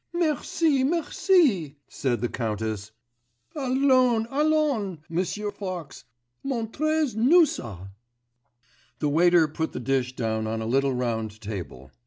'Merci, 0.15 0.83
merci,' 0.83 1.77
said 1.87 2.21
the 2.21 2.27
countess. 2.27 2.91
'Allons, 3.55 4.25
allons, 4.31 4.97
Monsieur 5.09 5.51
Fox, 5.51 6.05
montrez 6.43 7.13
nous 7.15 7.45
ça.' 7.45 7.89
The 8.97 9.09
waiter 9.09 9.47
put 9.47 9.73
the 9.73 9.79
dish 9.79 10.15
down 10.15 10.47
on 10.47 10.59
a 10.59 10.65
little 10.65 10.95
round 10.95 11.39
table. 11.39 11.91